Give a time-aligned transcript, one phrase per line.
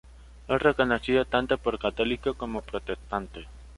[0.47, 3.45] Es reconocido tanto por católicos como protestantes.